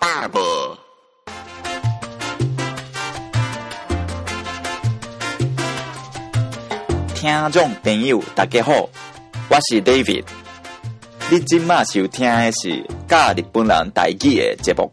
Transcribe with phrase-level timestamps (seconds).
[0.00, 0.78] barber.
[7.14, 8.88] 听众朋友，大家好，
[9.50, 10.24] 我是 David。
[11.30, 14.90] 你今马收听的是教日本人台语的节目。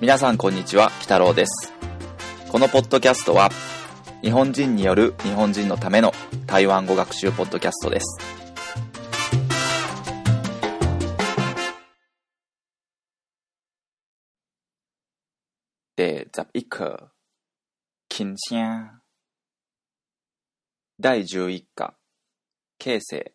[0.00, 1.72] 皆さんこんにちは、北郎です。
[2.50, 3.50] このポッドキャストは、
[4.22, 6.12] 日本人による日本人のための
[6.46, 8.41] 台湾語学習ポッドキャストです。
[16.34, 17.12] 第11課、
[18.08, 19.02] 金声。
[20.98, 21.98] 第11課、
[22.78, 23.34] 形成。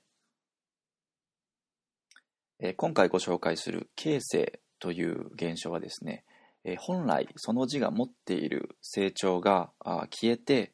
[2.59, 6.25] えー今回ご紹介する形成という現象はですね、
[6.63, 9.71] えー本来その字が持っている成長が
[10.09, 10.73] 消えて、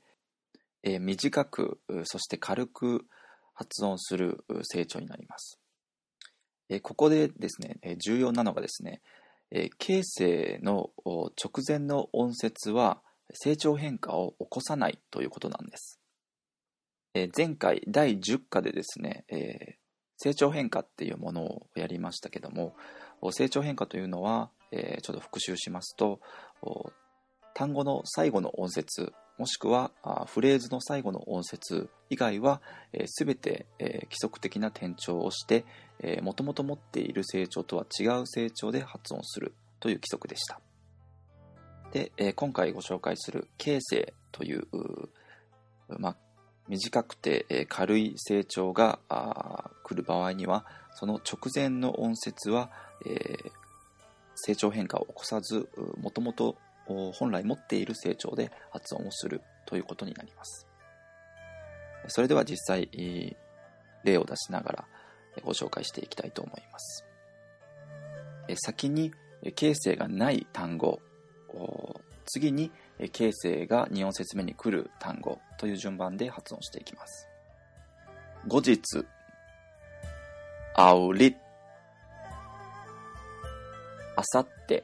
[0.83, 3.05] えー短くそして軽く
[3.53, 5.59] 発音する成長になります。
[6.69, 9.01] えここでですね、え重要なのがですね、
[9.51, 13.01] えー形成の直前の音節は
[13.33, 15.99] 成長変化を起こさないということなんです。
[17.13, 19.83] えー前回第10課でですね、えー
[20.17, 22.75] 成長変化っていうものをやりましたけども
[23.19, 26.21] お成長変化というのは、えーちょっと復習しますと
[26.61, 26.91] お
[27.53, 29.91] 単語の最後の音節もしくは
[30.27, 32.61] フレーズの最後の音節以外は、
[32.93, 35.65] え、全て、え規則的な転調をして
[36.21, 40.61] もともと持っている成長とは違う成長で発音するという規則でした。
[41.91, 44.65] で、え今回ご紹介する形成という
[45.89, 46.15] まあ、
[46.69, 48.99] 短くてえ軽い成長が
[49.83, 52.71] 来る場合にはその直前の音節は、
[53.05, 53.51] え
[54.35, 55.67] 成長変化を起こさず
[55.99, 56.55] もともと
[56.87, 60.67] 本来持っている成長で発音をするということになります
[62.07, 62.89] それでは実際
[64.03, 64.85] 例を出しながら
[65.43, 67.05] ご紹介していきたいと思います
[68.55, 69.13] 先に
[69.55, 70.99] 形成がない単語
[72.25, 72.71] 次に
[73.11, 77.27] 形成が2音節目に来る単語という順番で発音していきます。
[78.47, 79.05] 後日、
[80.75, 81.35] あうり、
[84.15, 84.83] あさって、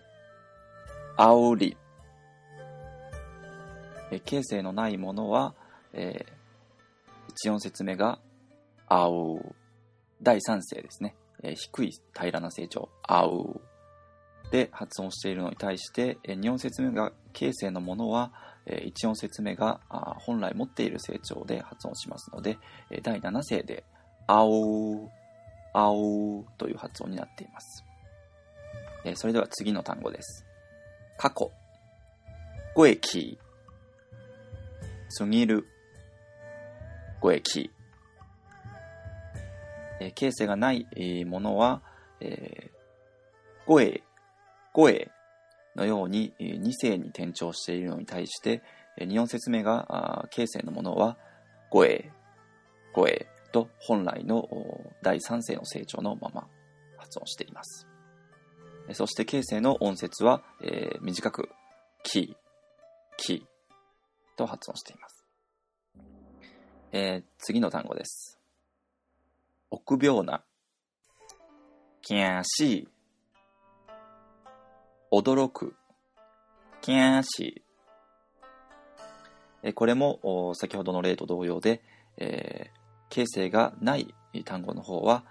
[1.17, 1.77] あうり。
[4.11, 5.53] え形成のないものは、
[5.93, 6.39] えー
[7.29, 8.19] 一音節目が
[8.87, 9.55] あう。
[10.21, 11.15] 第三声ですね。
[11.43, 13.61] えー低い平らな声調、あう。
[14.51, 18.31] で発音しているのに対して、えー2音節目が形成のものは、
[18.65, 19.79] えー1音節目が
[20.17, 22.57] 本来持っている成長で発音しますので、
[22.89, 23.83] えー第7声で
[24.27, 25.09] 「あおう」
[25.73, 27.85] 「あおう」という発音になっています、
[29.05, 30.45] えーそれでは次の単語です
[31.17, 31.51] 過去
[32.75, 32.95] 「ごえ
[35.09, 35.67] き」「過ぎる」
[37.19, 37.71] 「ごえき」
[39.99, 41.81] え形成がないものは
[42.21, 42.69] 「えー
[43.65, 44.03] ごえ」
[44.73, 45.11] 声
[45.75, 48.61] のように2声に転調しているのに対して
[48.97, 51.17] 2音節目が形成のものは
[51.69, 52.11] 声
[52.93, 54.47] 声と本来の
[55.01, 56.47] 第3声の成長のまま
[56.97, 57.87] 発音しています。
[58.93, 61.49] そして形成の音節は、えー短く
[62.03, 62.35] キ
[63.17, 63.45] キ
[64.39, 65.25] と発音しています、
[66.91, 68.39] えー次の単語です
[69.69, 70.43] 臆病な
[72.01, 72.87] きゃしい
[75.11, 75.75] 驚く、
[76.81, 77.63] きゃーし。
[79.63, 81.81] えこれも先ほどの例と同様で、
[82.17, 82.79] えー
[83.09, 84.13] 形成がない
[84.45, 85.23] 単語の方は、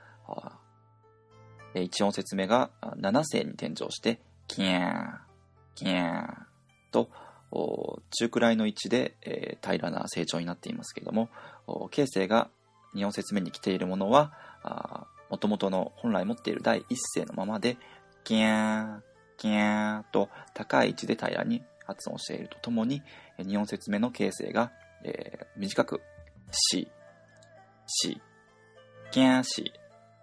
[1.75, 7.09] えー一音節目が7声に転調して、きゃー、きゃーと、
[7.51, 11.29] 中くらいの位置で、えー平らな成長になっていますけれども、
[11.91, 12.49] 形成が
[12.95, 14.33] 2音節目に来ているものは、
[15.31, 17.77] もともとの本来持っている第一声のままで、
[18.25, 19.01] きゃー、
[19.37, 23.03] キャーと高い位置で平らに発音しているとともに、
[23.39, 24.73] 2音節目の形成が、
[25.05, 26.01] えー短く、
[26.51, 26.89] し、
[27.87, 28.21] し、
[29.11, 29.73] キャーし、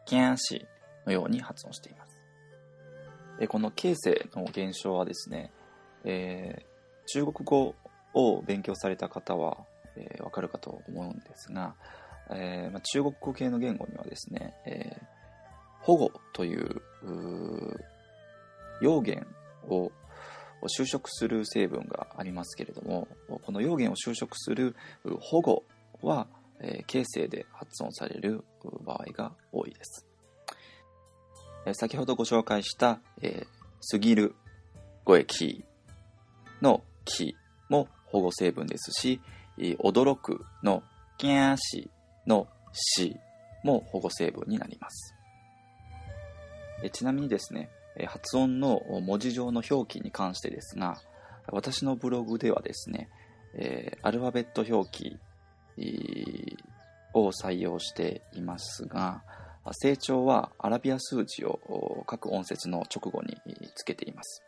[0.05, 0.65] キャーし
[1.05, 3.47] のように発音しています。
[3.49, 5.51] この形成の現象はですね、
[6.03, 6.74] えー
[7.07, 7.75] 中国語
[8.13, 9.57] を勉強された方は、
[9.95, 11.75] えーわかるかと思うんですが、
[12.31, 15.15] えーまあ、中国語系の言語にはですね、えー
[15.81, 17.79] 保護といううー
[18.81, 19.27] 溶源
[19.69, 19.91] を
[20.67, 23.07] 修飾する成分がありますけれども
[23.43, 24.75] この溶源を修飾する
[25.19, 25.63] 保護
[26.01, 26.25] は、
[26.59, 28.43] えー形成で発音される
[28.83, 30.07] 場合が多いです、
[31.67, 33.45] えー先ほどご紹介した「えー
[33.91, 34.33] 過ぎる」
[35.05, 35.63] 「ごえき」
[36.63, 37.35] の「き」
[37.69, 39.21] も保護成分ですし
[39.57, 40.83] 「え驚く」の
[41.17, 41.89] 「きゃーし」
[42.27, 43.17] の「し」
[43.63, 45.15] も保護成分になります
[46.83, 47.69] えちなみにですね、
[48.07, 51.01] 発音の文字上の表記に関してですが、
[51.47, 53.09] 私のブログではですね、
[53.55, 55.19] えアルファベット表記
[57.13, 59.23] を採用していますが、
[59.71, 63.37] 成長はアラビア数字を各音節の直後に
[63.73, 64.43] つけています。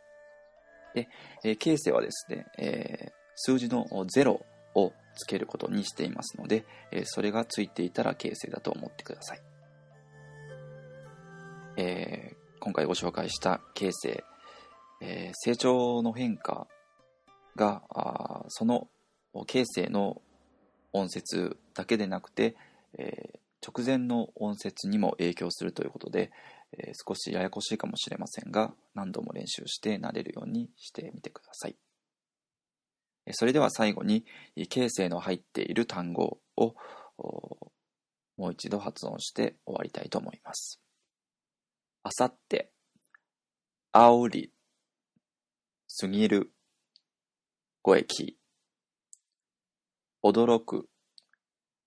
[0.94, 1.08] で、
[1.44, 4.40] え形成はですね、え数字の0
[4.74, 9.42] をつけることにしていますので、えそれがついていたら形成だと思ってください。
[11.80, 14.24] えー、今回ご紹介した形成、
[15.00, 16.66] えー、成長の変化
[17.54, 18.88] があその
[19.46, 20.20] 形成の
[20.92, 22.56] 音節だけでなくて、
[22.98, 26.32] えー、直前の音節にも影響するということで、
[26.72, 31.76] えー、少しややこしいかもしれませんが何度も練習して慣れるようにしてみてください。
[33.32, 34.24] それでは最後に
[34.68, 36.74] 形成の入っている単語を
[38.38, 40.80] もう一度発音して終わりたいと思います。
[42.04, 42.70] あさって、
[43.92, 44.52] あおり、
[46.00, 46.52] 過ぎる、
[47.82, 48.38] ごえき、
[50.22, 50.88] 驚く、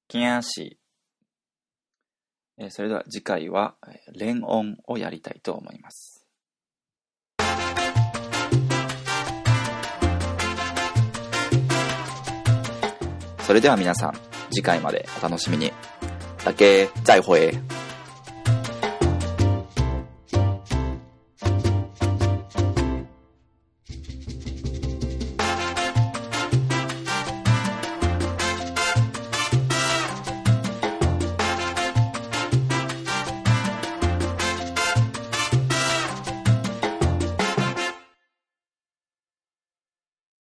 [0.08, 0.81] きやし、
[2.64, 3.76] えそれでは次回は
[4.14, 6.28] 連音をやりたいと思います。
[13.40, 14.14] それでは皆さん、
[14.52, 15.74] 次回までお楽しみに。
[16.46, 17.71] だけ、再会。